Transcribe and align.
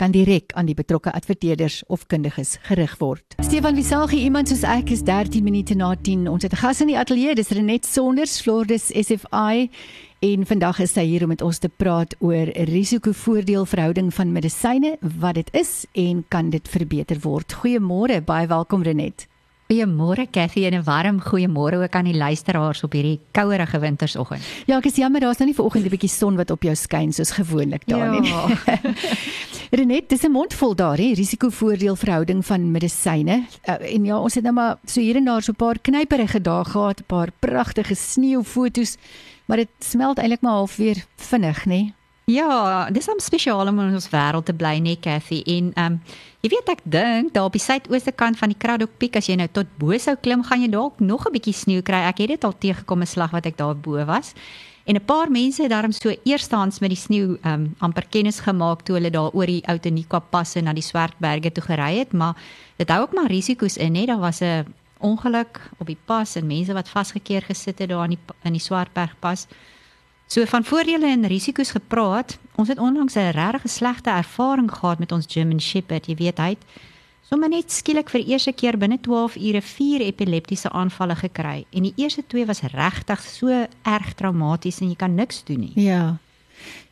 kan 0.00 0.14
direk 0.14 0.54
aan 0.56 0.68
die 0.68 0.74
betrokke 0.74 1.12
adverteerders 1.12 1.82
of 1.92 2.06
kundiges 2.08 2.56
gerig 2.68 2.96
word. 3.02 3.36
Stefan 3.44 3.76
Visagie, 3.76 4.22
iemand 4.24 4.48
soos 4.48 4.64
ek 4.64 4.94
is 4.94 5.04
13 5.04 5.44
minute 5.44 5.76
na 5.76 5.92
10. 5.94 6.28
Ons 6.30 6.46
het 6.46 6.52
'n 6.56 6.62
gas 6.62 6.80
in 6.80 6.88
die 6.88 6.98
ateljee, 6.98 7.34
dis 7.34 7.52
Renet 7.52 7.86
Sonders, 7.86 8.40
Flordes 8.40 8.88
SFI. 8.88 9.70
En 10.20 10.46
vandag 10.46 10.80
is 10.80 10.92
sy 10.92 11.04
hier 11.04 11.22
om 11.22 11.28
met 11.28 11.42
ons 11.42 11.58
te 11.58 11.68
praat 11.68 12.14
oor 12.18 12.46
risiko-voordeel 12.52 13.64
verhouding 13.66 14.14
van 14.14 14.32
medisyne, 14.32 14.96
wat 15.00 15.34
dit 15.34 15.48
is 15.52 15.86
en 15.92 16.24
kan 16.28 16.50
dit 16.50 16.68
verbeter 16.68 17.16
word. 17.20 17.52
Goeiemôre, 17.52 18.24
baie 18.24 18.46
welkom 18.46 18.82
Renet. 18.82 19.26
Goeiemôre 19.70 20.26
Cathy 20.26 20.64
en 20.66 20.74
'n 20.74 20.82
warm 20.82 21.20
goeiemôre 21.22 21.76
ook 21.78 21.94
aan 21.94 22.04
die 22.04 22.16
luisteraars 22.16 22.82
op 22.82 22.92
hierdie 22.92 23.20
kouerige 23.30 23.78
wintersoggend. 23.78 24.42
Ja, 24.66 24.78
ek 24.78 24.86
is 24.86 24.96
jammer 24.96 25.20
daar's 25.20 25.38
nou 25.38 25.46
nie 25.46 25.54
vanoggend 25.54 25.84
'n 25.84 25.88
bietjie 25.88 26.08
son 26.08 26.36
wat 26.36 26.50
op 26.50 26.62
jou 26.62 26.74
skyn 26.74 27.12
soos 27.12 27.30
gewoonlik 27.30 27.86
daar 27.86 28.10
nie. 28.10 28.28
Ja. 28.28 28.48
Renet, 29.78 30.08
dis 30.08 30.24
'n 30.24 30.32
mondvol 30.32 30.74
daar, 30.74 30.96
hè, 30.96 31.12
risikovoordeel 31.14 31.96
verhouding 31.96 32.46
van 32.46 32.70
medisyne. 32.70 33.46
Uh, 33.64 33.94
en 33.94 34.04
ja, 34.04 34.18
ons 34.18 34.34
het 34.34 34.42
nou 34.42 34.54
maar 34.54 34.78
so 34.84 35.00
hier 35.00 35.16
en 35.16 35.24
daar 35.24 35.42
so 35.42 35.52
'n 35.52 35.56
paar 35.56 35.78
knyperige 35.78 36.40
dae 36.40 36.64
gehad, 36.64 37.00
'n 37.00 37.06
paar 37.06 37.28
pragtige 37.38 37.94
sneeufoto's, 37.94 38.96
maar 39.46 39.56
dit 39.56 39.68
smelt 39.78 40.18
eintlik 40.18 40.40
maar 40.40 40.52
half 40.52 40.76
weer 40.76 41.04
vinnig, 41.16 41.64
nê? 41.66 41.92
Ja, 42.30 42.90
dis 42.90 43.08
'n 43.08 43.20
spesiale 43.20 43.70
om 43.70 43.80
in 43.80 43.94
ons 43.94 44.10
wêreld 44.10 44.44
te 44.44 44.54
bly, 44.54 44.78
nê, 44.78 45.00
Cathy. 45.00 45.42
En 45.46 45.72
ehm 45.74 45.92
um, 45.92 46.00
Jy 46.40 46.48
weet 46.54 46.70
ek 46.72 46.80
dink 46.88 47.34
daar 47.36 47.50
op 47.50 47.52
die 47.52 47.60
suidooste 47.60 48.14
kant 48.16 48.38
van 48.40 48.48
die 48.48 48.56
Kraddock 48.56 48.94
Piek 48.96 49.18
as 49.18 49.26
jy 49.28 49.34
nou 49.36 49.48
tot 49.52 49.68
bo 49.76 49.92
sou 50.00 50.14
klim, 50.24 50.40
gaan 50.48 50.62
jy 50.64 50.70
dalk 50.72 50.96
nog 51.04 51.26
'n 51.26 51.32
bietjie 51.36 51.52
sneeu 51.52 51.82
kry. 51.82 52.00
Ek 52.08 52.18
het 52.18 52.28
dit 52.28 52.44
al 52.44 52.56
teëgekom 52.56 53.02
'n 53.02 53.06
slag 53.06 53.30
wat 53.30 53.46
ek 53.46 53.58
daar 53.58 53.76
bo 53.76 54.02
was. 54.06 54.32
En 54.86 54.96
'n 54.96 55.04
paar 55.04 55.30
mense 55.30 55.62
het 55.62 55.70
daarom 55.70 55.92
so 55.92 56.08
eerstehands 56.24 56.80
met 56.80 56.90
die 56.90 56.96
sneeu 56.96 57.38
um 57.44 57.76
amper 57.78 58.06
kennis 58.08 58.40
gemaak 58.40 58.82
toe 58.82 58.96
hulle 58.96 59.10
daar 59.10 59.30
oor 59.32 59.46
die 59.46 59.62
Outeniqua 59.66 60.18
passe 60.20 60.60
na 60.62 60.72
die 60.72 60.82
Swartberge 60.82 61.52
toe 61.52 61.64
gery 61.64 61.98
het, 61.98 62.12
maar 62.12 62.34
dit 62.76 62.88
hou 62.88 63.02
ook 63.02 63.12
maar 63.12 63.28
risiko's 63.28 63.76
in, 63.76 63.94
hè. 63.94 64.06
Daar 64.06 64.20
was 64.20 64.40
'n 64.40 64.64
ongeluk 64.98 65.60
op 65.78 65.86
die 65.86 65.98
pas 66.06 66.36
en 66.36 66.46
mense 66.46 66.72
wat 66.72 66.88
vasgekeer 66.88 67.42
gesit 67.42 67.78
het 67.78 67.88
daar 67.88 68.04
in 68.04 68.10
die 68.10 68.34
in 68.44 68.52
die 68.52 68.60
Swartberg 68.60 69.14
pas. 69.18 69.46
So 70.30 70.44
van 70.46 70.64
voordele 70.64 71.06
en 71.06 71.26
risiko's 71.26 71.70
gepraat. 71.70 72.38
Ons 72.54 72.68
het 72.68 72.78
onlangs 72.78 73.14
'n 73.14 73.30
regtig 73.30 73.70
slegte 73.70 74.10
ervaring 74.10 74.70
gehad 74.72 74.98
met 74.98 75.12
ons 75.12 75.26
German 75.28 75.60
Shepherd. 75.60 76.06
Jy 76.06 76.14
weet 76.14 76.38
hy 76.38 76.48
het 76.48 76.64
sommer 77.28 77.48
net 77.48 77.72
skielik 77.72 78.10
vir 78.10 78.20
eerste 78.20 78.52
keer 78.52 78.78
binne 78.78 79.00
12 79.00 79.36
ure 79.36 79.62
vier 79.62 80.00
epileptiese 80.00 80.70
aanvalle 80.70 81.16
gekry 81.16 81.64
en 81.70 81.82
die 81.82 81.92
eerste 81.96 82.26
twee 82.26 82.46
was 82.46 82.60
regtig 82.60 83.20
so 83.20 83.66
erg 83.82 84.14
traumaties 84.14 84.80
en 84.80 84.88
jy 84.88 84.96
kan 84.96 85.14
niks 85.14 85.44
doen 85.44 85.60
nie. 85.60 85.72
Ja. 85.74 86.16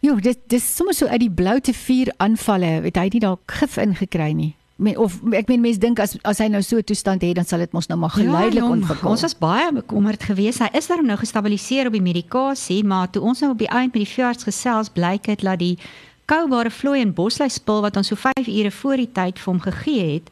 Jo, 0.00 0.14
dit 0.14 0.38
dis 0.46 0.76
sommer 0.76 0.94
so 0.94 1.06
uit 1.06 1.20
die 1.20 1.30
blou 1.30 1.60
te 1.60 1.72
vier 1.72 2.14
aanvalle, 2.16 2.80
weet 2.80 2.96
hy 2.96 3.08
nie 3.12 3.20
dalk 3.20 3.40
gif 3.46 3.76
ingekry 3.76 4.32
nie 4.32 4.54
of 4.78 5.18
ek 5.34 5.48
meen 5.50 5.60
mense 5.60 5.80
dink 5.82 5.98
as 5.98 6.14
as 6.22 6.38
hy 6.38 6.46
nou 6.48 6.62
so 6.62 6.78
'n 6.78 6.86
toestand 6.86 7.22
het 7.22 7.34
dan 7.34 7.44
sal 7.44 7.58
dit 7.58 7.72
mos 7.72 7.88
nou 7.88 7.98
maar 7.98 8.14
geleidelik 8.14 8.62
ja, 8.62 8.70
ontwikkel. 8.70 9.10
Ons 9.10 9.22
was 9.22 9.38
baie 9.38 9.72
bekommerd 9.72 10.22
geweest. 10.22 10.58
Hy 10.58 10.70
is 10.72 10.86
daarom 10.86 11.06
nou 11.06 11.18
gestabiliseer 11.18 11.86
op 11.86 11.92
die 11.92 12.02
medikasie, 12.02 12.84
maar 12.84 13.10
toe 13.10 13.22
ons 13.22 13.40
nou 13.40 13.52
op 13.52 13.58
die 13.58 13.68
eind 13.68 13.92
met 13.92 14.04
die 14.06 14.14
veearts 14.14 14.44
gesels, 14.44 14.88
blyk 14.88 15.24
dit 15.24 15.40
dat 15.40 15.58
die 15.58 15.78
koubare 16.24 16.70
vloei 16.70 17.00
en 17.00 17.14
bosluis 17.14 17.54
spul 17.54 17.80
wat 17.80 17.96
ons 17.96 18.06
so 18.06 18.14
5 18.14 18.46
ure 18.46 18.70
voor 18.70 18.96
die 18.96 19.12
tyd 19.12 19.38
vir 19.38 19.52
hom 19.52 19.60
gegee 19.60 20.12
het, 20.14 20.30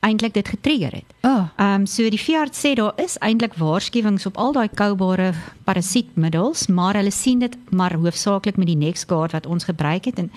eintlik 0.00 0.34
dit 0.34 0.48
getrigger 0.48 0.92
het. 0.92 1.10
Oh. 1.22 1.48
Ehm 1.56 1.80
um, 1.80 1.86
so 1.86 2.08
die 2.08 2.20
veearts 2.20 2.60
sê 2.60 2.74
daar 2.74 2.92
is 2.96 3.18
eintlik 3.20 3.54
waarskuwings 3.54 4.26
op 4.26 4.36
al 4.36 4.52
daai 4.52 4.68
koubare 4.68 5.32
parasietmiddels, 5.64 6.66
maar 6.66 6.94
hulle 6.94 7.10
sien 7.10 7.38
dit 7.38 7.56
maar 7.70 7.94
hoofsaaklik 7.94 8.56
met 8.56 8.66
die 8.66 8.76
Nexgard 8.76 9.32
wat 9.32 9.46
ons 9.46 9.64
gebruik 9.64 10.04
het 10.04 10.18
en 10.18 10.30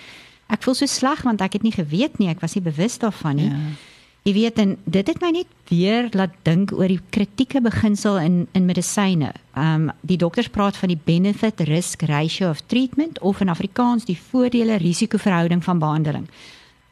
ek 0.53 0.61
voel 0.65 0.77
so 0.77 0.89
sleg 0.89 1.23
want 1.25 1.41
ek 1.41 1.57
het 1.57 1.65
nie 1.65 1.73
geweet 1.73 2.19
nie, 2.21 2.29
ek 2.31 2.43
was 2.43 2.55
nie 2.57 2.63
bewus 2.65 2.99
daarvan 3.01 3.41
nie. 3.41 3.49
Ja. 3.49 3.91
Jy 4.23 4.33
weet 4.37 4.59
en 4.63 4.77
dit 4.87 5.07
het 5.11 5.19
my 5.19 5.33
net 5.35 5.49
weer 5.67 6.05
laat 6.15 6.35
dink 6.47 6.71
oor 6.71 6.87
die 6.87 7.01
kritieke 7.11 7.59
beginsel 7.61 8.21
in 8.21 8.45
in 8.55 8.65
medisyne. 8.69 9.33
Ehm 9.53 9.89
um, 9.89 9.91
die 10.01 10.17
dokters 10.17 10.47
praat 10.47 10.79
van 10.79 10.93
die 10.93 10.99
benefit 11.05 11.59
risk 11.67 12.05
ratio 12.07 12.49
of 12.49 12.61
treatment 12.71 13.19
of 13.19 13.41
in 13.41 13.51
Afrikaans 13.51 14.05
die 14.05 14.17
voordele 14.31 14.77
risiko 14.79 15.17
verhouding 15.17 15.63
van 15.63 15.79
behandeling. 15.79 16.27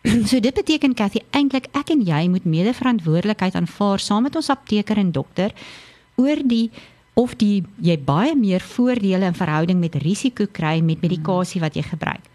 so 0.30 0.40
dit 0.40 0.54
beteken 0.54 0.94
Cathy 0.94 1.22
eintlik 1.32 1.70
ek 1.72 1.94
en 1.94 2.02
jy 2.04 2.28
moet 2.28 2.46
mede-verantwoordelikheid 2.46 3.56
aanvaar 3.56 4.00
saam 4.00 4.28
met 4.28 4.36
ons 4.36 4.50
apteker 4.50 4.98
en 4.98 5.12
dokter 5.12 5.54
oor 6.18 6.42
die 6.44 6.70
of 7.14 7.36
die 7.40 7.64
jy 7.80 7.98
baie 8.00 8.36
meer 8.36 8.64
voordele 8.64 9.30
in 9.30 9.38
verhouding 9.38 9.80
met 9.80 9.96
risiko 10.04 10.48
kry 10.52 10.80
met 10.82 11.04
medikasie 11.06 11.62
wat 11.62 11.76
jy 11.80 11.84
gebruik. 11.86 12.28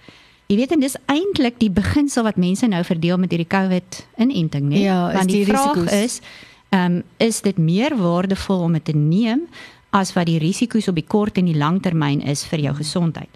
Jy 0.47 0.57
weet 0.57 0.73
en 0.77 0.81
dis 0.81 0.97
eintlik 1.11 1.57
die 1.59 1.71
beginsel 1.71 2.23
wat 2.23 2.37
mense 2.39 2.67
nou 2.71 2.83
verdeel 2.87 3.19
met 3.19 3.33
hierdie 3.35 3.51
COVID 3.51 4.03
inenting, 4.23 4.69
né? 4.71 4.83
Ja, 4.85 5.13
Want 5.13 5.29
die, 5.29 5.43
die 5.43 5.49
vraag 5.49 5.75
risiko's. 5.75 5.93
is, 5.93 6.21
ehm 6.69 6.99
um, 6.99 7.03
is 7.23 7.41
dit 7.43 7.59
meer 7.59 7.97
waardevol 7.97 8.61
om 8.61 8.73
dit 8.73 8.85
te 8.85 8.95
neem 8.97 9.47
as 9.91 10.13
wat 10.13 10.27
die 10.27 10.39
risiko's 10.39 10.89
op 10.89 10.95
die 10.95 11.07
kort 11.07 11.39
en 11.39 11.45
die 11.45 11.57
lang 11.57 11.83
termyn 11.83 12.23
is 12.23 12.45
vir 12.45 12.59
jou 12.59 12.75
gesondheid? 12.75 13.31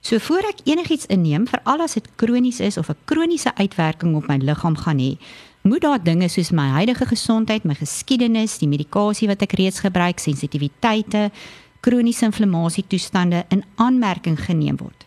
So 0.00 0.18
voor 0.18 0.46
ek 0.46 0.62
enigiets 0.64 1.06
inneem, 1.10 1.46
veral 1.50 1.82
as 1.82 1.94
dit 1.98 2.06
kronies 2.16 2.60
is 2.60 2.78
of 2.78 2.88
'n 2.88 2.96
kroniese 3.04 3.54
uitwerking 3.54 4.14
op 4.16 4.28
my 4.28 4.36
liggaam 4.36 4.76
gaan 4.76 4.98
hê, 4.98 5.18
moet 5.62 5.80
daar 5.80 6.02
dinge 6.02 6.28
soos 6.28 6.50
my 6.50 6.68
huidige 6.68 7.06
gesondheid, 7.06 7.64
my 7.64 7.74
geskiedenis, 7.74 8.58
die 8.58 8.68
medikasie 8.68 9.28
wat 9.28 9.42
ek 9.42 9.52
reeds 9.52 9.80
gebruik, 9.80 10.18
sensitiwiteite, 10.18 11.30
kroniese 11.80 12.24
inflammasie 12.24 12.84
toestande 12.86 13.44
in 13.48 13.64
aanmerking 13.76 14.38
geneem 14.38 14.76
word. 14.76 14.97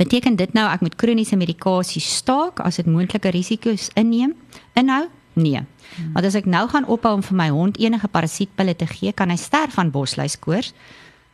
Beteken 0.00 0.36
dit 0.36 0.52
nou 0.56 0.66
ek 0.70 0.84
moet 0.84 0.96
kroniese 1.00 1.36
medikasie 1.36 2.02
staak 2.02 2.60
as 2.64 2.80
dit 2.80 2.88
moontlike 2.88 3.32
risiko's 3.34 3.88
inneem? 3.98 4.34
Inhou? 4.78 5.06
Nee. 5.38 5.62
Hmm. 5.96 6.12
Want 6.14 6.26
as 6.26 6.38
ek 6.38 6.48
nou 6.50 6.66
gaan 6.70 6.88
ophou 6.90 7.14
om 7.18 7.22
vir 7.24 7.36
my 7.36 7.48
hond 7.54 7.78
enige 7.80 8.08
parasietpille 8.08 8.74
te 8.76 8.88
gee, 8.90 9.12
kan 9.12 9.30
hy 9.30 9.38
sterf 9.40 9.76
van 9.78 9.92
bosluiskoors. 9.94 10.72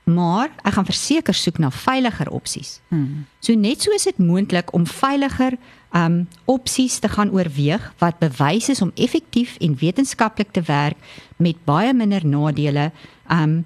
Maar 0.07 0.53
ek 0.63 0.77
gaan 0.77 0.87
verseker 0.87 1.35
soek 1.35 1.59
na 1.59 1.73
veiliger 1.75 2.31
opsies. 2.31 2.77
Hmm. 2.93 3.27
So 3.43 3.59
net 3.59 3.83
so 3.83 3.95
is 3.95 4.07
dit 4.07 4.19
moontlik 4.23 4.71
om 4.77 4.87
veiliger 4.87 5.59
um 5.97 6.27
opsies 6.51 6.99
te 7.01 7.09
gaan 7.09 7.31
oorweeg 7.33 7.83
wat 8.03 8.19
bewys 8.21 8.69
is 8.69 8.83
om 8.85 8.93
effektief 8.95 9.57
en 9.65 9.79
wetenskaplik 9.81 10.53
te 10.53 10.63
werk 10.67 10.99
met 11.37 11.59
baie 11.65 11.95
minder 11.95 12.27
nadele 12.27 12.91
um 13.33 13.65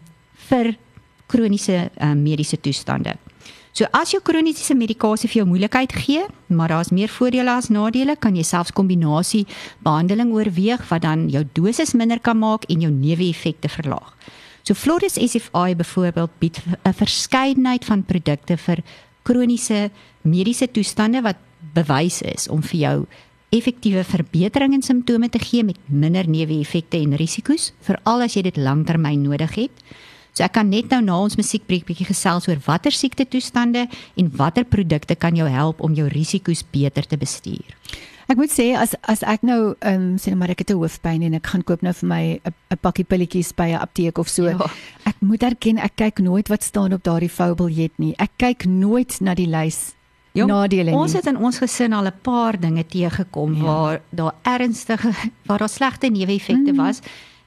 vir 0.48 0.74
kroniese 1.30 1.90
um, 2.00 2.22
mediese 2.22 2.58
toestande. 2.60 3.14
So 3.72 3.86
as 3.94 4.10
jou 4.10 4.18
kroniese 4.22 4.74
medikasie 4.74 5.28
vir 5.30 5.42
jou 5.42 5.46
moeilikheid 5.46 5.92
gee, 5.94 6.24
maar 6.50 6.72
daar's 6.72 6.90
meer 6.90 7.08
voordele 7.08 7.52
as 7.54 7.70
nadele, 7.70 8.16
kan 8.18 8.34
jy 8.34 8.42
selfs 8.42 8.74
kombinasie 8.74 9.44
behandeling 9.86 10.32
oorweeg 10.34 10.82
wat 10.90 11.04
dan 11.06 11.28
jou 11.30 11.44
dosis 11.54 11.94
minder 11.94 12.18
kan 12.18 12.38
maak 12.40 12.66
en 12.68 12.82
jou 12.82 12.90
neeweffekte 12.90 13.70
verlaag. 13.70 14.10
So 14.66 14.74
Floris 14.74 15.14
SFI 15.14 15.76
byvoorbeeld 15.78 16.30
bied 16.38 16.58
'n 16.84 16.92
verskeidenheid 16.92 17.84
van 17.84 18.04
produkte 18.04 18.56
vir 18.56 18.82
kroniese 19.22 19.90
mediese 20.22 20.66
toestande 20.70 21.22
wat 21.22 21.36
bewys 21.74 22.22
is 22.22 22.48
om 22.48 22.62
vir 22.62 22.80
jou 22.80 23.06
effektiewe 23.50 24.04
verbetering 24.04 24.74
in 24.74 24.82
simptome 24.82 25.28
te 25.28 25.38
gee 25.38 25.64
met 25.64 25.78
minder 25.86 26.28
neeweffekte 26.28 26.96
en 26.96 27.16
risiko's, 27.16 27.72
veral 27.80 28.22
as 28.22 28.34
jy 28.34 28.42
dit 28.42 28.56
lanktermyn 28.56 29.22
nodig 29.22 29.54
het. 29.54 29.70
So 30.32 30.44
ek 30.44 30.52
kan 30.52 30.68
net 30.70 30.90
nou 30.90 31.00
na 31.02 31.18
ons 31.20 31.36
musiekbreek 31.36 31.84
bietjie 31.86 32.06
gesels 32.06 32.48
oor 32.48 32.58
watter 32.66 32.92
siekte 32.92 33.24
toestande 33.28 33.88
en 34.16 34.30
watter 34.36 34.64
produkte 34.64 35.14
kan 35.16 35.34
jou 35.36 35.48
help 35.48 35.80
om 35.80 35.94
jou 35.94 36.08
risiko's 36.08 36.62
beter 36.72 37.02
te 37.06 37.16
bestuur. 37.16 37.64
Ek 38.30 38.36
moet 38.38 38.50
sê 38.54 38.76
as 38.78 38.94
as 39.10 39.24
ek 39.26 39.42
nou 39.42 39.74
ehm 39.82 39.94
um, 40.12 40.16
sê 40.16 40.30
nou 40.30 40.38
maar 40.38 40.50
ek 40.50 40.60
het 40.60 40.70
'n 40.70 40.78
hoofpyn 40.78 41.22
en 41.22 41.34
ek 41.34 41.46
gaan 41.46 41.62
koop 41.62 41.82
nou 41.82 41.92
vir 41.92 42.08
my 42.08 42.40
'n 42.46 42.76
pakkie 42.80 43.04
pilletjies 43.04 43.52
by 43.56 43.70
'n 43.74 43.80
apteek 43.82 44.18
of 44.18 44.28
so. 44.28 44.46
Ja. 44.48 44.56
Ek 45.04 45.16
moet 45.20 45.42
erken 45.42 45.78
ek 45.78 45.96
kyk 45.96 46.18
nooit 46.20 46.48
wat 46.48 46.62
staan 46.62 46.92
op 46.92 47.02
daardie 47.02 47.28
foubeljet 47.28 47.90
nie. 47.98 48.14
Ek 48.18 48.30
kyk 48.38 48.66
nooit 48.66 49.20
na 49.20 49.34
die 49.34 49.46
lys 49.48 49.94
Jong, 50.32 50.46
nadele 50.48 50.90
nie. 50.90 50.94
Ons 50.94 51.12
het 51.12 51.26
in 51.26 51.36
ons 51.36 51.58
gesin 51.58 51.92
al 51.92 52.06
'n 52.06 52.12
paar 52.22 52.56
dinge 52.60 52.84
teëgekom 52.86 53.54
Ja. 53.56 53.62
waar 53.64 54.00
daar 54.14 54.34
ernstige 54.44 55.10
waar 55.46 55.58
daar 55.58 55.68
slegte 55.68 56.06
neeweffekte 56.08 56.70
Mm. 56.72 56.76
was. 56.76 57.00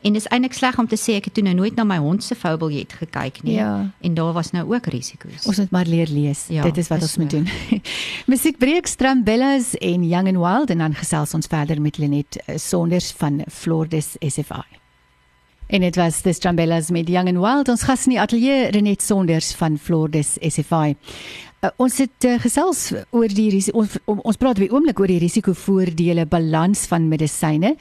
En 0.03 0.13
dis 0.13 0.25
eintlik 0.27 0.53
sleg 0.53 0.77
om 0.79 0.87
te 0.87 0.97
sê 0.99 1.15
ek 1.19 1.29
het 1.29 1.33
toe 1.37 1.43
nou 1.45 1.53
nooit 1.55 1.75
na 1.79 1.85
my 1.87 1.97
hond 2.03 2.23
se 2.23 2.35
foubeljet 2.35 2.93
gekyk 2.99 3.39
nie. 3.47 3.55
Ja. 3.55 3.89
En 4.03 4.13
daar 4.13 4.33
was 4.35 4.51
nou 4.51 4.65
ook 4.73 4.85
risiko's. 4.91 5.47
Ons 5.47 5.57
moet 5.63 5.71
maar 5.71 5.87
leer 5.87 6.11
lees. 6.11 6.45
Ja, 6.51 6.63
Dit 6.67 6.77
is 6.77 6.91
wat 6.91 7.01
is 7.01 7.03
ons 7.13 7.17
moet 7.23 7.29
doen. 7.31 7.47
Musiekbreek 8.33 8.87
Strambellas 8.87 9.73
en 9.79 10.03
Young 10.07 10.27
and 10.27 10.37
Wild 10.43 10.69
en 10.75 10.77
dan 10.83 10.93
gesels 10.95 11.33
ons 11.33 11.47
verder 11.47 11.81
met 11.81 11.97
Lenet 11.97 12.41
eh, 12.45 12.57
Sonders 12.57 13.11
van 13.17 13.41
Flordes 13.47 14.15
SFI. 14.19 14.82
En 15.73 15.81
dit 15.81 15.95
was 15.95 16.21
the 16.21 16.33
Strambellas 16.33 16.89
met 16.89 17.07
Young 17.07 17.27
and 17.27 17.37
Wild. 17.37 17.69
Ons 17.69 17.81
gas 17.81 18.03
in 18.05 18.13
die 18.13 18.19
ateljee 18.21 18.67
Renet 18.75 19.01
Sonders 19.01 19.55
van 19.57 19.79
Flordes 19.81 20.35
SFI. 20.37 20.93
Uh, 21.63 21.71
ons 21.81 21.95
het 21.97 22.27
uh, 22.29 22.35
gesels 22.43 22.91
oor 23.09 23.33
die 23.33 23.63
ons, 23.73 23.95
ons 24.05 24.37
praat 24.37 24.61
weer 24.61 24.75
oomblik 24.75 25.01
oor 25.01 25.09
die 25.09 25.17
risikovoordele 25.23 26.27
balans 26.29 26.83
van 26.91 27.07
medisyne 27.09 27.73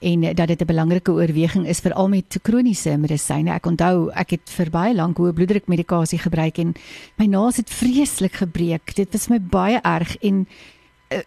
en 0.00 0.26
uh, 0.26 0.32
dat 0.34 0.50
dit 0.50 0.62
'n 0.64 0.72
belangrike 0.72 1.12
oorweging 1.12 1.68
is 1.70 1.84
veral 1.86 2.08
met 2.08 2.38
kroniese 2.42 2.96
medisyne. 2.98 3.54
Ek 3.54 3.66
onthou 3.66 4.10
ek 4.10 4.30
het 4.30 4.50
vir 4.50 4.70
baie 4.70 4.94
lank 4.94 5.18
hoë 5.18 5.32
bloeddrukmedikasie 5.32 6.18
gebruik 6.18 6.58
en 6.58 6.74
my 7.16 7.26
naas 7.26 7.62
het 7.62 7.70
vreeslik 7.70 8.42
gebreek. 8.42 8.94
Dit 8.96 9.12
was 9.12 9.28
my 9.28 9.38
baie 9.38 9.78
erg 9.84 10.16
en 10.18 10.48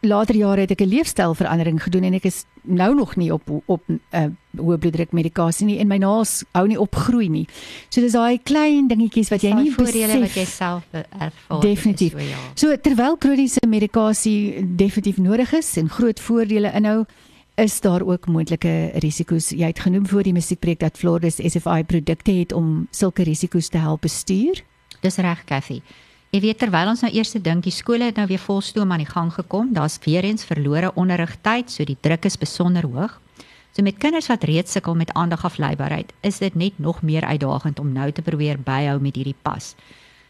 later 0.02 0.36
jare 0.36 0.62
het 0.62 0.72
ek 0.72 0.82
'n 0.82 0.90
leefstylverandering 0.90 1.84
gedoen 1.84 2.04
en 2.04 2.14
ek 2.14 2.26
is 2.26 2.46
nou 2.62 2.96
nog 2.96 3.16
nie 3.16 3.34
op 3.34 3.42
op 3.66 3.82
uh, 3.88 3.98
eh, 4.10 4.30
hoë 4.58 4.78
bloeddruk 4.78 5.12
medikasie 5.12 5.66
nie 5.66 5.80
en 5.80 5.88
my 5.88 5.98
naels 5.98 6.44
hou 6.52 6.68
nie 6.68 6.80
op 6.80 6.96
groei 6.96 7.30
nie. 7.30 7.48
So 7.90 8.02
dis 8.02 8.12
daai 8.12 8.40
klein 8.44 8.88
dingetjies 8.88 9.30
wat 9.30 9.42
jy 9.42 9.54
nie 9.54 9.72
voordele 9.72 10.20
wat 10.20 10.36
jy 10.36 10.46
self 10.46 10.84
ervaar. 10.92 11.62
Definitief. 11.62 12.12
So, 12.12 12.20
ja. 12.20 12.38
so 12.56 12.76
terwyl 12.76 13.18
kroniese 13.18 13.68
medikasie 13.68 14.66
definitief 14.76 15.18
nodig 15.18 15.54
is 15.54 15.78
en 15.78 15.90
groot 15.90 16.20
voordele 16.20 16.72
inhou, 16.76 17.06
is 17.56 17.82
daar 17.82 18.02
ook 18.02 18.28
moontlike 18.28 18.92
risiko's. 19.04 19.50
Jy 19.50 19.68
het 19.68 19.80
genoem 19.80 20.08
voor 20.08 20.24
die 20.24 20.34
musiekpreek 20.34 20.80
dat 20.80 20.98
Flores 20.98 21.36
SFI 21.36 21.84
produkte 21.84 22.32
het 22.32 22.54
om 22.54 22.88
sulke 22.92 23.24
risiko's 23.24 23.68
te 23.68 23.78
help 23.78 24.02
bestuur. 24.02 24.64
Dis 25.02 25.18
reg, 25.18 25.44
Cathy. 25.44 25.82
Jy 26.30 26.44
weet 26.44 26.60
terwyl 26.62 26.92
ons 26.92 27.02
nou 27.02 27.10
eers 27.10 27.32
dink 27.42 27.64
die 27.66 27.74
skole 27.74 28.06
het 28.06 28.20
nou 28.20 28.28
weer 28.30 28.42
volstoom 28.44 28.92
aan 28.94 29.02
die 29.02 29.10
gang 29.10 29.32
gekom, 29.34 29.72
daar's 29.74 29.96
weer 30.04 30.28
eens 30.28 30.44
verlore 30.46 30.92
onderrigtyd, 30.94 31.72
so 31.74 31.82
die 31.82 31.98
druk 31.98 32.28
is 32.30 32.38
besonder 32.38 32.86
hoog. 32.86 33.16
So 33.74 33.82
met 33.82 33.98
kinders 33.98 34.28
wat 34.30 34.46
reeds 34.46 34.76
sukkel 34.78 34.94
met 34.94 35.10
aandagafleibaarheid, 35.18 36.14
is 36.22 36.38
dit 36.38 36.54
net 36.54 36.78
nog 36.78 37.02
meer 37.02 37.26
uitdagend 37.26 37.80
om 37.82 37.90
nou 37.96 38.12
te 38.12 38.22
probeer 38.22 38.62
byhou 38.62 39.00
met 39.02 39.18
hierdie 39.18 39.38
pas. 39.42 39.72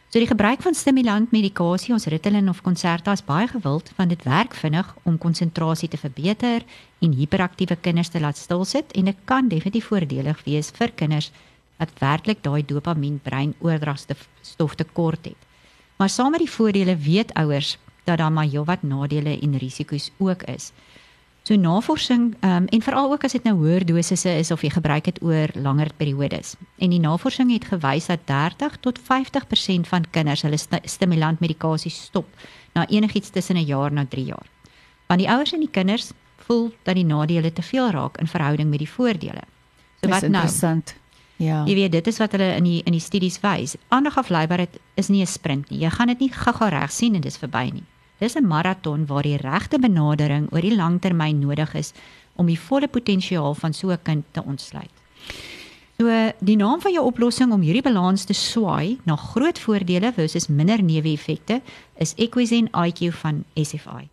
So 0.07 0.24
die 0.24 0.30
gebruik 0.30 0.63
van 0.63 0.74
stimulant 0.74 1.36
medikasie, 1.36 1.92
ons 1.94 2.07
Ritalin 2.07 2.48
of 2.48 2.63
Concerta 2.63 3.12
is 3.12 3.25
baie 3.28 3.52
gewild 3.52 3.92
want 4.00 4.16
dit 4.16 4.24
werk 4.24 4.56
vinnig 4.56 4.95
om 5.04 5.19
konsentrasie 5.19 5.92
te 5.92 6.00
verbeter 6.00 6.63
en 7.04 7.19
hiperaktiewe 7.19 7.75
kinders 7.75 8.13
te 8.16 8.24
laat 8.24 8.40
stilsit 8.40 8.95
en 8.95 9.12
dit 9.12 9.19
kan 9.28 9.52
definitief 9.52 9.92
voordelig 9.92 10.48
wees 10.48 10.72
vir 10.80 10.95
kinders 10.95 11.30
wat 11.75 11.92
werklik 12.00 12.40
daai 12.48 12.63
dopamien 12.63 13.19
breinoordragstof 13.19 14.80
tekort 14.80 15.34
het. 15.34 15.49
Maar 16.00 16.10
saam 16.10 16.31
met 16.31 16.40
die 16.40 16.51
voordele 16.51 16.96
weet 16.98 17.34
ouers 17.34 17.78
dat 18.04 18.18
daar 18.18 18.31
maar 18.31 18.48
heelwat 18.48 18.81
nadele 18.81 19.40
en 19.40 19.57
risiko's 19.57 20.12
ook 20.18 20.44
is. 20.44 20.72
So 21.44 21.56
navorsing 21.56 22.36
um, 22.44 22.66
en 22.66 22.81
veral 22.81 23.12
ook 23.12 23.24
as 23.24 23.36
dit 23.36 23.44
nou 23.44 23.56
hoër 23.57 23.86
dosisse 23.86 24.30
is 24.30 24.51
of 24.51 24.62
jy 24.63 24.69
gebruik 24.69 25.04
dit 25.10 25.19
oor 25.22 25.51
langer 25.54 25.92
periodes. 25.98 26.54
En 26.78 26.94
die 26.94 27.00
navorsing 27.04 27.51
het 27.51 27.68
gewys 27.68 28.07
dat 28.07 28.24
30 28.30 28.78
tot 28.80 29.00
50% 29.00 29.90
van 29.92 30.07
kinders 30.10 30.46
hulle 30.48 30.57
st 30.57 30.80
stimulantmedikasie 30.84 31.92
stop 31.92 32.28
na 32.74 32.88
enigiets 32.88 33.30
tussen 33.30 33.56
'n 33.56 33.66
jaar 33.66 33.92
na 33.92 34.06
3 34.06 34.25
jaar. 34.25 34.48
Want 35.07 35.19
die 35.19 35.30
ouers 35.30 35.54
en 35.54 35.60
die 35.60 35.72
kinders 35.72 36.12
voel 36.38 36.72
dat 36.84 36.95
die 36.95 37.06
nadele 37.06 37.54
te 37.54 37.62
veel 37.62 37.90
raak 37.90 38.18
in 38.18 38.28
verhouding 38.28 38.69
met 38.69 38.80
die 38.80 38.90
voordele. 38.90 39.44
So 40.02 40.10
wat 40.10 40.22
nou? 40.22 40.34
Interessant. 40.34 40.95
Ja. 41.39 41.62
Jy 41.63 41.75
weet 41.77 41.94
dit 41.95 42.07
is 42.12 42.18
wat 42.19 42.33
hulle 42.36 42.50
in 42.57 42.65
die 42.68 42.80
in 42.83 42.95
die 42.95 43.03
studies 43.03 43.38
wys. 43.39 43.77
Aandagafleibaarheid 43.95 44.75
is 45.00 45.07
nie 45.07 45.21
'n 45.21 45.27
sprint 45.27 45.69
nie. 45.69 45.80
Jy 45.80 45.89
gaan 45.89 46.07
dit 46.07 46.19
nie 46.19 46.31
gou-gou 46.31 46.69
reg 46.69 46.91
sien 46.91 47.15
en 47.15 47.21
dis 47.21 47.38
verby 47.38 47.71
nie. 47.71 47.83
Dis 48.19 48.36
'n 48.36 48.47
maraton 48.47 49.06
waar 49.06 49.24
die 49.24 49.38
regte 49.38 49.80
benadering 49.80 50.51
oor 50.51 50.62
die 50.62 50.75
langtermyn 50.75 51.39
nodig 51.39 51.74
is 51.75 51.94
om 52.36 52.45
die 52.45 52.59
volle 52.59 52.88
potensiaal 52.88 53.56
van 53.56 53.74
so 53.74 53.89
'n 53.91 54.03
kind 54.03 54.25
te 54.31 54.44
ontsluit. 54.44 54.91
So 55.97 56.31
die 56.39 56.56
naam 56.56 56.81
van 56.81 56.94
jou 56.94 57.06
oplossing 57.06 57.51
om 57.51 57.62
hierdie 57.62 57.81
balans 57.81 58.24
te 58.24 58.33
swaai 58.33 58.97
na 59.03 59.15
groot 59.15 59.59
voordele 59.59 60.13
versus 60.13 60.47
minder 60.47 60.83
neeweffekte 60.83 61.62
is 61.97 62.13
Equizen 62.15 62.69
IQ 62.71 63.13
van 63.13 63.44
SFI. 63.56 64.09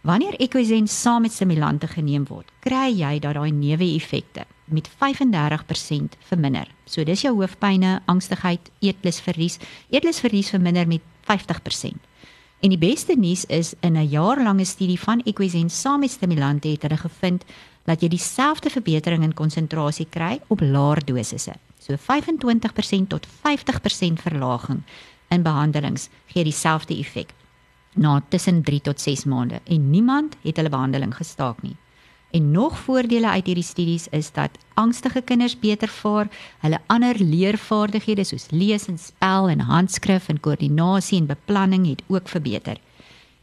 Wanneer 0.00 0.34
Equizen 0.40 0.88
saam 0.88 1.22
met 1.22 1.32
stimulante 1.32 1.86
geneem 1.86 2.22
word, 2.24 2.48
kry 2.64 2.88
jy 2.96 3.18
dat 3.20 3.34
daai 3.36 3.50
neeweffekte 3.52 4.46
met 4.72 4.88
35% 4.88 6.14
verminder. 6.24 6.70
So 6.88 7.04
dis 7.04 7.20
jou 7.26 7.34
hoofpynne, 7.36 7.98
angstigheid, 8.08 8.70
eetlusverlies. 8.80 9.58
Eetlusverlies 9.92 10.48
verminder 10.54 10.88
met 10.88 11.04
50%. 11.28 11.98
En 12.60 12.72
die 12.72 12.80
beste 12.80 13.16
nuus 13.16 13.44
is 13.44 13.74
in 13.80 13.96
'n 13.96 14.08
jaarlange 14.08 14.64
studie 14.64 15.00
van 15.00 15.20
Equizen 15.24 15.70
saam 15.70 16.00
met 16.00 16.10
stimulante 16.10 16.68
het 16.68 16.82
hulle 16.82 16.96
gevind 16.96 17.44
dat 17.84 18.00
jy 18.00 18.08
dieselfde 18.08 18.70
verbetering 18.70 19.22
in 19.22 19.34
konsentrasie 19.34 20.06
kry 20.10 20.40
op 20.48 20.60
laer 20.60 21.04
dosisse. 21.04 21.52
So 21.78 21.96
25% 21.96 23.08
tot 23.08 23.26
50% 23.26 24.20
verlaging 24.22 24.82
in 25.28 25.42
behandelings 25.42 26.08
gee 26.26 26.44
dieselfde 26.44 26.98
effek 26.98 27.34
na 27.94 28.22
tussen 28.28 28.62
3 28.62 28.80
tot 28.80 29.00
6 29.00 29.24
maande 29.24 29.60
en 29.64 29.90
niemand 29.90 30.36
het 30.42 30.56
hulle 30.56 30.68
behandeling 30.68 31.14
gestaak 31.16 31.62
nie. 31.62 31.76
En 32.30 32.50
nog 32.50 32.78
voordele 32.78 33.28
uit 33.28 33.46
hierdie 33.46 33.64
studies 33.64 34.08
is 34.08 34.32
dat 34.32 34.50
angstige 34.74 35.20
kinders 35.20 35.58
beter 35.58 35.88
vaar, 35.88 36.28
hulle 36.58 36.78
ander 36.86 37.18
leervaardighede 37.18 38.24
soos 38.24 38.46
lees 38.50 38.86
en 38.86 38.98
spel 38.98 39.48
en 39.48 39.60
handskrif 39.60 40.28
en 40.28 40.40
koördinasie 40.40 41.18
en 41.18 41.26
beplanning 41.26 41.88
het 41.88 42.02
ook 42.06 42.28
verbeter. 42.28 42.78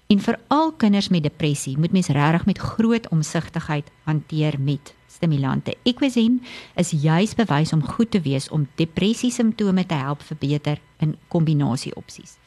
En 0.08 0.24
vir 0.24 0.40
al 0.48 0.72
kinders 0.72 1.10
met 1.12 1.24
depressie 1.24 1.78
moet 1.78 1.92
mens 1.92 2.08
regtig 2.08 2.46
met 2.46 2.58
groot 2.58 3.10
omsigtigheid 3.12 3.92
hanteer 4.04 4.56
met 4.60 4.96
stimulante. 5.08 5.76
Equizen 5.84 6.42
is 6.76 6.96
juis 6.96 7.36
bewys 7.36 7.74
om 7.74 7.84
goed 7.84 8.12
te 8.12 8.22
wees 8.22 8.50
om 8.50 8.68
depressie 8.76 9.32
simptome 9.32 9.86
te 9.86 9.94
help 9.94 10.22
verbeter 10.22 10.80
in 11.04 11.18
kombinasie 11.28 11.96
opsies. 11.96 12.38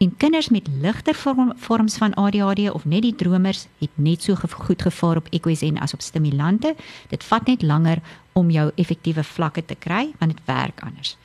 En 0.00 0.16
kinders 0.16 0.48
met 0.48 0.68
ligter 0.80 1.14
vorm, 1.14 1.52
vorms 1.56 1.96
van 1.96 2.14
ADHD 2.14 2.70
of 2.70 2.84
net 2.84 3.02
die 3.02 3.14
dromers 3.14 3.66
het 3.78 3.90
net 3.94 4.22
so 4.22 4.34
goed 4.34 4.82
gevaar 4.82 5.16
op 5.16 5.26
Equizen 5.28 5.78
as 5.78 5.92
op 5.92 6.00
stimulante. 6.00 6.74
Dit 7.08 7.24
vat 7.24 7.46
net 7.46 7.62
langer 7.62 8.00
om 8.32 8.48
jou 8.50 8.70
effektiewe 8.80 9.24
vlakke 9.24 9.64
te 9.64 9.74
kry 9.74 10.08
want 10.18 10.32
dit 10.32 10.40
werk 10.44 10.80
anders. 10.80 11.16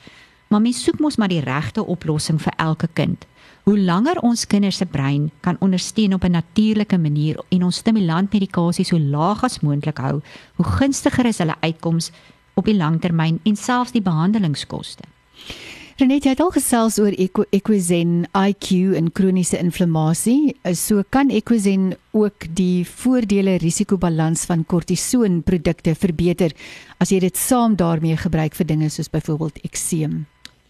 Maar 0.48 0.60
mens 0.60 0.82
soek 0.84 1.00
mos 1.00 1.16
maar 1.16 1.32
die 1.32 1.40
regte 1.40 1.86
oplossing 1.86 2.42
vir 2.42 2.52
elke 2.56 2.88
kind. 2.92 3.24
Hoe 3.64 3.78
langer 3.80 4.20
ons 4.20 4.44
kinders 4.46 4.76
se 4.76 4.86
brein 4.86 5.30
kan 5.40 5.56
ondersteun 5.60 6.14
op 6.14 6.24
'n 6.24 6.36
natuurlike 6.36 6.98
manier 6.98 7.40
en 7.48 7.64
ons 7.64 7.76
stimulantmedikasie 7.76 8.84
so 8.84 8.98
laag 8.98 9.44
as 9.44 9.60
moontlik 9.60 9.98
hou, 9.98 10.20
hoe 10.54 10.66
gunstiger 10.66 11.26
is 11.26 11.38
hulle 11.38 11.56
uitkoms 11.60 12.10
op 12.54 12.64
die 12.64 12.76
langtermyn 12.76 13.40
en 13.42 13.56
selfs 13.56 13.92
die 13.92 14.02
behandelingskoste. 14.02 15.02
Renet, 15.96 16.26
jy 16.26 16.34
het 16.34 16.40
al 16.44 16.50
gesels 16.52 16.98
oor 17.00 17.14
Equizen 17.56 18.26
IQ 18.36 18.98
en 18.98 19.06
kroniese 19.16 19.56
inflammasie. 19.56 20.52
So 20.76 21.00
kan 21.08 21.30
Equizen 21.32 21.94
ook 22.12 22.44
die 22.52 22.84
voordele 22.84 23.54
risikobalans 23.62 24.42
van 24.44 24.66
kortisoonprodukte 24.68 25.94
verbeter 25.96 26.52
as 27.00 27.14
jy 27.14 27.22
dit 27.24 27.40
saam 27.40 27.78
daarmee 27.80 28.18
gebruik 28.20 28.58
vir 28.58 28.68
dinge 28.68 28.90
soos 28.92 29.08
byvoorbeeld 29.08 29.62
ekseem. 29.64 30.26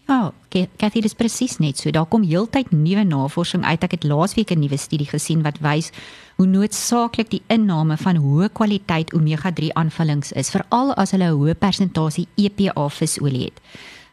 Ja, 0.07 0.29
oh, 0.29 0.31
Cathy, 0.47 1.01
dit 1.01 1.09
is 1.11 1.17
presies 1.19 1.57
net 1.59 1.83
so. 1.83 1.91
Daar 1.91 2.07
kom 2.07 2.23
heeltyd 2.23 2.71
nuwe 2.71 3.03
navorsing 3.03 3.67
uit. 3.67 3.83
Ek 3.83 3.97
het 3.97 4.07
laasweek 4.07 4.55
'n 4.55 4.63
nuwe 4.63 4.79
studie 4.79 5.09
gesien 5.11 5.43
wat 5.43 5.59
wys 5.59 5.91
hoe 6.37 6.47
noodsaaklik 6.47 7.29
die 7.29 7.43
inname 7.47 7.97
van 7.97 8.15
hoë 8.15 8.47
kwaliteit 8.53 9.11
omega-3 9.13 9.75
aanvullings 9.75 10.31
is, 10.31 10.55
veral 10.55 10.95
as 10.95 11.11
hulle 11.11 11.27
'n 11.27 11.35
hoë 11.35 11.59
persentasie 11.59 12.27
EPA 12.37 12.87
visolie 12.87 13.51
het. 13.51 13.59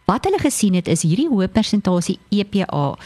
Wat 0.04 0.24
hulle 0.24 0.38
gesien 0.38 0.74
het 0.76 0.88
is 0.88 1.02
hierdie 1.02 1.30
hoë 1.30 1.48
persentasie 1.48 2.18
EPA 2.28 2.96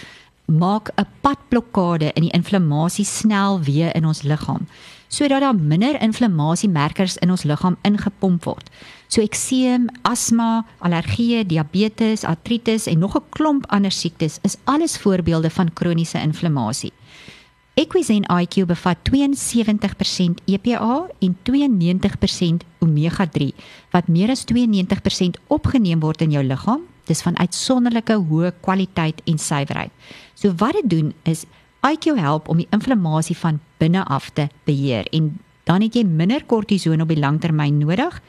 maak 0.49 0.91
'n 0.97 1.07
padblokkade 1.21 2.13
in 2.15 2.23
die 2.23 2.35
inflammasie 2.35 3.05
snel 3.05 3.61
weer 3.61 3.95
in 3.97 4.07
ons 4.07 4.23
liggaam 4.23 4.67
sodat 5.09 5.41
daar 5.41 5.55
minder 5.55 6.01
inflammasiemerkers 6.01 7.17
in 7.17 7.31
ons 7.31 7.43
liggaam 7.43 7.77
ingepomp 7.83 8.45
word. 8.45 8.71
So 9.09 9.23
ekseem, 9.23 9.89
asma, 10.03 10.67
allergie, 10.79 11.47
diabetes, 11.47 12.25
artritis 12.25 12.87
en 12.87 12.99
nog 12.99 13.17
'n 13.17 13.25
klomp 13.29 13.67
ander 13.67 13.93
siektes 13.93 14.39
is 14.43 14.57
alles 14.65 14.99
voorbeelde 14.99 15.51
van 15.51 15.73
kroniese 15.73 16.21
inflammasie. 16.21 16.93
Equizen 17.75 18.25
IQ 18.27 18.67
bevat 18.67 18.97
72% 19.03 20.41
EPA 20.45 21.07
en 21.19 21.37
92% 21.43 22.65
omega-3 22.79 23.55
wat 23.91 24.09
meer 24.09 24.31
as 24.31 24.45
92% 24.45 25.39
opgeneem 25.47 26.01
word 26.01 26.21
in 26.21 26.31
jou 26.31 26.45
liggaam. 26.45 26.81
Dis 27.09 27.25
van 27.25 27.39
uitsonderlike 27.41 28.19
hoë 28.29 28.53
kwaliteit 28.61 29.23
en 29.25 29.39
suiwerheid. 29.41 29.93
So 30.35 30.53
wat 30.61 30.77
dit 30.79 30.91
doen 30.91 31.15
is 31.25 31.47
IQ 31.87 32.15
help 32.19 32.49
om 32.49 32.61
die 32.61 32.69
inflammasie 32.75 33.37
van 33.37 33.61
binne 33.79 34.05
af 34.05 34.31
te 34.35 34.49
beheer 34.69 35.07
en 35.15 35.39
dan 35.69 35.85
het 35.85 35.95
jy 35.95 36.05
minder 36.05 36.45
kortison 36.49 37.01
op 37.05 37.11
die 37.13 37.21
langtermyn 37.21 37.79
nodig. 37.79 38.21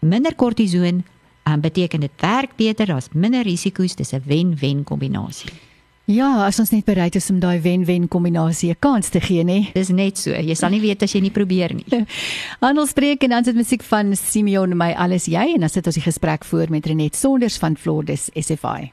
Minder 0.00 0.34
kortison 0.34 1.02
um, 1.44 1.60
beteken 1.60 2.00
dit 2.00 2.22
werk 2.24 2.56
beter, 2.56 2.86
daar's 2.86 3.10
minder 3.12 3.44
risiko's, 3.44 3.94
dis 3.94 4.12
'n 4.12 4.22
wen-wen 4.24 4.84
kombinasie. 4.84 5.69
Ja, 6.10 6.26
as 6.42 6.58
ons 6.58 6.72
net 6.74 6.88
bereid 6.88 7.14
is 7.14 7.28
om 7.30 7.36
daai 7.38 7.60
wen-wen 7.62 8.08
kombinasie 8.10 8.72
'n 8.72 8.80
kans 8.82 9.10
te 9.10 9.20
gee, 9.20 9.44
nê. 9.44 9.70
Dis 9.74 9.90
net 9.90 10.18
so. 10.18 10.30
Jy 10.30 10.54
sal 10.56 10.70
nie 10.70 10.80
weet 10.80 11.02
as 11.04 11.12
jy 11.14 11.20
nie 11.20 11.30
probeer 11.30 11.72
nie. 11.72 11.86
Handelspreek 12.60 13.22
en 13.22 13.30
dan 13.30 13.44
sit 13.44 13.54
musiek 13.54 13.82
van 13.82 14.16
Simeon 14.16 14.76
my 14.76 14.92
alles 14.92 15.26
jy 15.26 15.54
en 15.54 15.60
dan 15.60 15.68
sit 15.68 15.86
ons 15.86 15.94
die 15.94 16.02
gesprek 16.02 16.44
voor 16.44 16.66
met 16.68 16.86
Renet 16.86 17.14
Sonders 17.14 17.58
van 17.58 17.76
Flordes 17.76 18.28
SFI. 18.34 18.90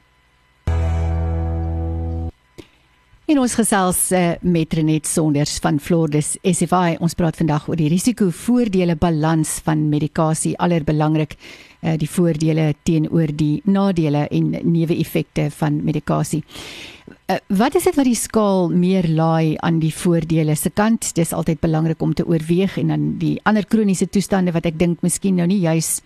En 3.26 3.38
ons 3.38 3.54
gesels 3.54 4.12
uh, 4.12 4.32
met 4.40 4.72
Renet 4.72 5.06
Sonders 5.06 5.58
van 5.58 5.80
Flordes 5.80 6.38
SFI. 6.42 6.96
Ons 7.00 7.14
praat 7.14 7.36
vandag 7.36 7.68
oor 7.68 7.76
die 7.76 7.88
risiko 7.88 8.30
voordele 8.30 8.94
balans 8.96 9.58
van 9.64 9.88
medikasie, 9.88 10.54
allerbelangrik 10.56 11.34
uh, 11.34 11.96
die 11.98 12.08
voordele 12.08 12.74
teenoor 12.84 13.34
die 13.34 13.60
nadele 13.64 14.28
en 14.30 14.54
neeweffekte 14.62 15.50
van 15.50 15.82
medikasie. 15.84 16.44
Uh, 17.28 17.36
wat 17.46 17.74
is 17.76 17.84
dit 17.84 17.96
wat 17.98 18.06
die 18.08 18.16
skaal 18.16 18.70
meer 18.72 19.04
laai 19.12 19.58
aan 19.60 19.82
die 19.82 19.92
voordele 19.92 20.54
se 20.56 20.70
kant? 20.72 21.10
Dis 21.12 21.34
altyd 21.36 21.60
belangrik 21.60 22.00
om 22.00 22.14
te 22.16 22.24
oorweeg 22.24 22.78
en 22.80 22.88
dan 22.88 23.02
die 23.20 23.34
ander 23.44 23.66
kroniese 23.68 24.06
toestande 24.08 24.54
wat 24.54 24.64
ek 24.64 24.78
dink 24.80 25.02
miskien 25.04 25.36
nou 25.36 25.44
nie 25.50 25.60
juis 25.60 25.98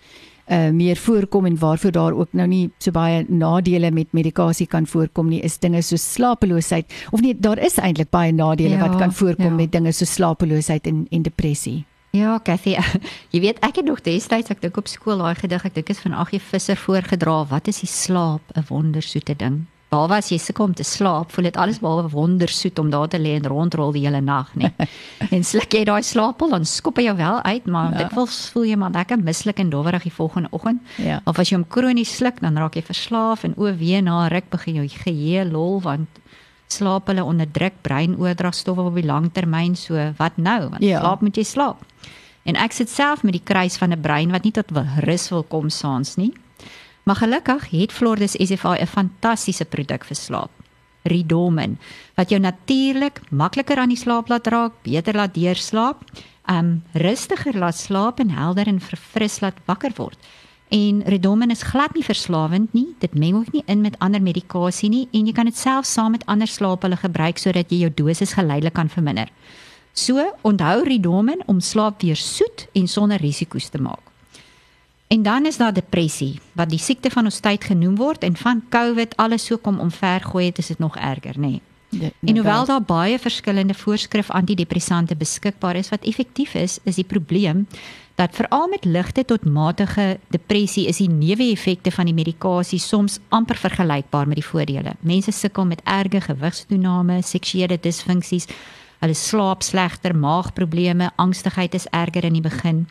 uh 0.51 0.73
meer 0.75 0.99
voorkom 0.99 1.47
en 1.47 1.59
waarvoor 1.59 1.93
daar 1.95 2.17
ook 2.19 2.33
nou 2.35 2.49
nie 2.51 2.65
so 2.83 2.91
baie 2.91 3.23
nadele 3.29 3.93
met 3.95 4.11
medikasie 4.11 4.67
kan 4.67 4.87
voorkom 4.91 5.29
nie 5.31 5.39
is 5.47 5.61
dinge 5.63 5.83
so 5.87 5.97
slapeloosheid 5.97 6.91
of 7.15 7.23
nee 7.23 7.39
daar 7.39 7.63
is 7.63 7.79
eintlik 7.79 8.11
baie 8.11 8.33
nadele 8.33 8.75
ja, 8.75 8.89
wat 8.89 8.99
kan 8.99 9.15
voorkom 9.15 9.55
ja. 9.55 9.61
met 9.63 9.73
dinge 9.73 9.93
so 9.93 10.05
slapeloosheid 10.05 10.87
en 10.87 11.07
en 11.11 11.23
depressie. 11.23 11.85
Ja, 12.11 12.41
Cathy, 12.43 12.75
jy 13.33 13.41
weet 13.41 13.63
ek 13.63 13.79
het 13.79 13.87
nog 13.87 14.03
destyds 14.03 14.51
ek 14.51 14.61
dink 14.61 14.77
op 14.77 14.91
skool 14.91 15.23
daai 15.23 15.39
gedig 15.39 15.71
ek 15.71 15.79
dink 15.79 15.95
is 15.95 16.03
van 16.03 16.19
Aggie 16.19 16.43
Visser 16.43 16.77
voorgedra 16.77 17.45
wat 17.47 17.71
is 17.71 17.81
die 17.87 17.93
slaap 17.93 18.43
'n 18.57 18.67
wondersoete 18.69 19.39
ding. 19.39 19.63
Behalwe 19.93 20.17
as 20.23 20.31
jy 20.33 20.39
sukkel 20.41 20.71
om 20.71 20.75
te 20.77 20.87
slaap, 20.89 21.35
voel 21.35 21.51
dit 21.51 21.57
alles 21.61 21.77
behalwe 21.83 22.09
wondersoet 22.15 22.79
om 22.81 22.89
daar 22.89 23.11
te 23.13 23.19
lê 23.21 23.35
en 23.37 23.49
rondrol 23.51 23.91
die 23.93 24.07
hele 24.07 24.23
nag, 24.25 24.49
nee. 24.57 24.71
en 25.35 25.45
sluk 25.45 25.75
jy 25.77 25.83
daai 25.85 26.01
slaapel, 26.07 26.49
dan 26.55 26.65
skop 26.65 26.97
jy 26.97 27.11
jou 27.11 27.17
wel 27.19 27.43
uit, 27.45 27.67
maar 27.69 27.91
ja. 27.93 28.07
dit 28.07 28.15
voel 28.17 28.65
jy 28.71 28.79
maar 28.81 28.95
lekker 28.95 29.21
mislik 29.21 29.61
en 29.61 29.69
dowwerig 29.75 30.07
die 30.09 30.15
volgende 30.17 30.49
oggend. 30.57 30.81
Ja. 30.97 31.19
Of 31.29 31.43
as 31.43 31.53
jy 31.53 31.59
hom 31.59 31.67
kronies 31.69 32.15
sluk, 32.17 32.41
dan 32.41 32.57
raak 32.57 32.79
jy 32.81 32.87
verslaaf 32.87 33.45
en 33.45 33.53
o 33.61 33.69
wee 33.77 34.01
na 34.01 34.31
ruk 34.33 34.49
begin 34.55 34.81
jou 34.81 34.87
geheue 35.05 35.45
lol 35.51 35.77
want 35.85 36.23
slaap 36.73 37.11
hulle 37.13 37.29
onderdruk 37.29 37.83
breinoordragstowwe 37.85 38.89
op 38.89 38.97
die 38.97 39.05
lang 39.05 39.29
termyn, 39.37 39.77
so 39.77 40.01
wat 40.17 40.41
nou? 40.41 40.71
Want 40.73 40.87
ja. 40.89 41.03
slaap 41.05 41.21
moet 41.21 41.37
jy 41.37 41.45
slaap. 41.45 41.85
En 42.49 42.57
ek 42.57 42.73
sit 42.73 42.89
self 42.89 43.27
met 43.29 43.37
die 43.37 43.45
kruis 43.45 43.77
van 43.77 43.93
'n 43.93 44.01
brein 44.01 44.33
wat 44.33 44.49
nie 44.49 44.57
tot 44.57 44.73
rus 45.05 45.29
wil 45.29 45.45
kom 45.45 45.69
saans 45.69 46.17
nie. 46.17 46.33
Maar 47.03 47.17
gelukkig 47.17 47.71
het 47.71 47.93
Flordes 47.93 48.33
SFA 48.39 48.77
'n 48.79 48.87
fantastiese 48.87 49.65
produk 49.65 50.05
vir 50.05 50.17
slaap. 50.17 50.51
Ridomin 51.03 51.79
wat 52.15 52.29
jou 52.29 52.41
natuurlik 52.41 53.21
makliker 53.31 53.77
aan 53.77 53.89
die 53.89 53.99
slaap 53.99 54.29
laat 54.29 54.47
raak, 54.47 54.73
beter 54.83 55.15
laat 55.15 55.35
deurslaap, 55.35 56.05
um 56.47 56.83
rustiger 56.93 57.59
laat 57.59 57.77
slaap 57.77 58.21
en 58.21 58.31
helder 58.31 58.67
en 58.67 58.81
verfris 58.81 59.41
laat 59.41 59.59
wakker 59.65 59.93
word. 59.97 60.19
En 60.69 61.03
Ridomin 61.05 61.51
is 61.51 61.63
glad 61.63 61.95
nie 61.95 62.05
verslawend 62.05 62.73
nie. 62.73 62.95
Dit 62.99 63.15
meng 63.15 63.35
ook 63.37 63.53
nie 63.53 63.63
in 63.67 63.81
met 63.81 63.99
ander 63.99 64.23
medikasie 64.23 64.89
nie 64.89 65.09
en 65.13 65.27
jy 65.27 65.33
kan 65.33 65.45
dit 65.45 65.57
self 65.57 65.85
saam 65.85 66.11
met 66.11 66.27
ander 66.27 66.49
slaaphulle 66.49 66.97
gebruik 66.97 67.39
sodat 67.39 67.71
jy 67.71 67.83
jou 67.85 67.93
dosis 67.95 68.33
geleidelik 68.33 68.73
kan 68.73 68.89
verminder. 68.89 69.29
So, 69.93 70.25
onthou 70.41 70.85
Ridomin 70.85 71.43
om 71.47 71.61
slaap 71.61 72.01
weer 72.01 72.17
soet 72.17 72.69
en 72.73 72.89
sonder 72.89 73.21
risiko's 73.21 73.69
te 73.69 73.79
maak. 73.79 74.12
En 75.13 75.23
dan 75.23 75.47
is 75.47 75.57
daar 75.57 75.73
depressie 75.73 76.41
wat 76.53 76.71
die 76.73 76.79
siekte 76.81 77.11
van 77.11 77.29
ons 77.29 77.41
tyd 77.45 77.65
genoem 77.69 77.97
word 78.01 78.23
en 78.25 78.37
van 78.37 78.63
COVID 78.73 79.17
alles 79.21 79.45
so 79.45 79.61
kom 79.61 79.81
omvergooi 79.81 80.47
het 80.47 80.59
is 80.59 80.71
dit 80.73 80.79
nog 80.79 80.97
erger 80.97 81.37
nê. 81.37 81.59
Nee. 81.93 82.13
En 82.25 82.37
hoewel 82.37 82.65
daar 82.65 82.83
baie 82.83 83.19
verskillende 83.19 83.75
voorskrif 83.75 84.31
antidepressante 84.31 85.17
beskikbaar 85.17 85.77
is 85.77 85.91
wat 85.93 86.07
effektief 86.09 86.55
is, 86.55 86.79
is 86.89 86.97
die 86.97 87.05
probleem 87.05 87.67
dat 88.15 88.33
veral 88.33 88.69
met 88.69 88.85
ligte 88.85 89.25
tot 89.25 89.45
matige 89.45 90.19
depressie 90.29 90.87
is 90.89 90.97
die 90.97 91.11
neeweffekte 91.11 91.93
van 91.93 92.09
die 92.09 92.17
medikasie 92.17 92.81
soms 92.81 93.19
amper 93.29 93.57
vergelykbaar 93.57 94.29
met 94.29 94.41
die 94.41 94.47
voordele. 94.47 94.95
Mense 95.01 95.33
sukkel 95.33 95.67
met 95.67 95.85
erge 95.85 96.21
gewigstoename, 96.21 97.21
seksuele 97.23 97.77
disfunksies, 97.81 98.49
hulle 99.05 99.15
slaap 99.15 99.63
slegter, 99.63 100.17
maagprobleme, 100.17 101.11
angstigheid 101.17 101.75
is 101.75 101.87
erger 101.91 102.25
in 102.25 102.41
die 102.41 102.49
begin. 102.49 102.87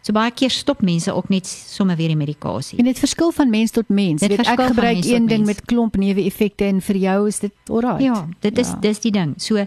So 0.00 0.12
baie 0.16 0.32
keer 0.32 0.50
stop 0.50 0.80
mense 0.80 1.12
ook 1.12 1.28
net 1.28 1.46
sommer 1.46 1.96
weer 1.96 2.08
die 2.08 2.16
medikasie. 2.16 2.78
En 2.78 2.88
dit 2.88 2.98
verskil 2.98 3.32
van 3.36 3.50
mens 3.50 3.70
tot 3.70 3.88
mens. 3.88 4.22
Weet, 4.24 4.40
ek 4.40 4.62
gebruik 4.72 5.04
een 5.04 5.26
ding 5.28 5.46
met 5.46 5.64
klomp 5.68 5.96
neeweffekte 6.00 6.64
en 6.64 6.80
vir 6.80 6.96
jou 6.96 7.26
is 7.28 7.40
dit 7.44 7.52
alraai. 7.68 8.04
Ja, 8.04 8.28
dit 8.40 8.58
is 8.58 8.68
ja. 8.72 8.78
dis 8.80 9.00
die 9.04 9.12
ding. 9.12 9.34
So 9.36 9.66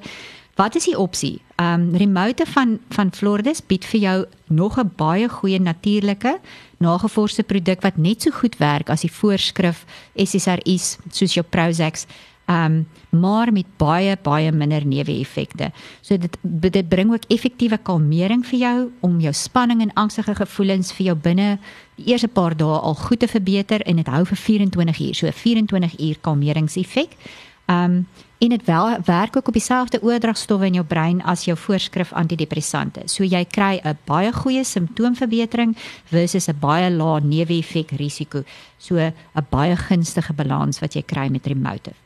wat 0.56 0.76
is 0.76 0.86
die 0.90 0.98
opsie? 0.98 1.40
Ehm 1.56 1.90
um, 1.90 1.96
Remote 1.98 2.46
van 2.46 2.80
van 2.90 3.12
Florides 3.14 3.62
bied 3.66 3.86
vir 3.86 4.00
jou 4.00 4.26
nog 4.50 4.78
'n 4.80 4.92
baie 4.96 5.30
goeie 5.30 5.60
natuurlike 5.60 6.40
nagevorsde 6.78 7.44
produk 7.44 7.82
wat 7.82 7.98
net 7.98 8.22
so 8.22 8.32
goed 8.32 8.58
werk 8.58 8.90
as 8.90 9.02
die 9.02 9.12
voorskrif 9.12 9.86
SSRI's 10.16 10.98
soos 11.12 11.34
jou 11.34 11.46
Prozac 11.50 12.06
um 12.46 12.88
maar 13.10 13.52
met 13.52 13.66
baie 13.78 14.18
baie 14.22 14.52
minder 14.52 14.86
neeweffekte. 14.86 15.72
So 16.02 16.18
dit 16.18 16.38
dit 16.72 16.90
bring 16.90 17.14
ook 17.14 17.26
effektiewe 17.28 17.78
kalmering 17.78 18.46
vir 18.46 18.60
jou 18.60 18.92
om 19.00 19.20
jou 19.20 19.34
spanning 19.34 19.82
en 19.82 19.94
angstige 19.94 20.36
gevoelens 20.36 20.92
vir 20.94 21.06
jou 21.06 21.16
binne 21.16 21.60
die 21.96 22.12
eerste 22.12 22.28
paar 22.28 22.58
dae 22.58 22.80
al 22.80 22.96
goed 22.96 23.20
te 23.20 23.28
verbeter 23.28 23.82
en 23.82 23.96
dit 23.96 24.08
hou 24.08 24.26
vir 24.26 24.38
24 24.38 25.00
uur. 25.00 25.16
So 25.16 25.32
24 25.32 26.00
uur 26.00 26.20
kalmeringseffek. 26.22 27.18
Um 27.66 28.08
en 28.44 28.50
dit 28.50 28.66
wel 28.66 28.98
werk 29.06 29.38
ook 29.38 29.48
op 29.48 29.54
dieselfde 29.54 30.02
oordragstowwe 30.02 30.66
in 30.66 30.74
jou 30.74 30.86
brein 30.86 31.22
as 31.24 31.46
jou 31.46 31.58
voorskrif 31.58 32.12
antidepressante. 32.14 33.02
So 33.06 33.24
jy 33.24 33.46
kry 33.46 33.80
'n 33.84 33.98
baie 34.06 34.34
goeie 34.34 34.64
simptoomverbetering 34.64 35.78
versus 36.04 36.48
'n 36.48 36.60
baie 36.60 36.92
lae 36.92 37.22
neeweffek 37.22 37.92
risiko. 37.92 38.44
So 38.78 38.96
'n 38.98 39.14
baie 39.50 39.76
gunstige 39.76 40.34
balans 40.34 40.80
wat 40.80 40.94
jy 40.94 41.02
kry 41.02 41.28
met 41.30 41.48
Remotive. 41.48 42.03